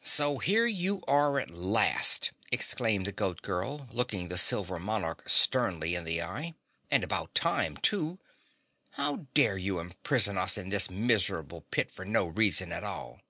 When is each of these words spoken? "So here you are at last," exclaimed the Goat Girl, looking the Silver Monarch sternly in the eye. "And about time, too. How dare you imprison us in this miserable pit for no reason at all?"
"So 0.00 0.38
here 0.38 0.64
you 0.64 1.02
are 1.06 1.38
at 1.38 1.50
last," 1.50 2.30
exclaimed 2.50 3.06
the 3.06 3.12
Goat 3.12 3.42
Girl, 3.42 3.86
looking 3.92 4.28
the 4.28 4.38
Silver 4.38 4.78
Monarch 4.78 5.28
sternly 5.28 5.94
in 5.94 6.04
the 6.04 6.22
eye. 6.22 6.54
"And 6.90 7.04
about 7.04 7.34
time, 7.34 7.76
too. 7.76 8.18
How 8.92 9.26
dare 9.34 9.58
you 9.58 9.78
imprison 9.78 10.38
us 10.38 10.56
in 10.56 10.70
this 10.70 10.88
miserable 10.88 11.66
pit 11.70 11.90
for 11.90 12.06
no 12.06 12.24
reason 12.28 12.72
at 12.72 12.82
all?" 12.82 13.20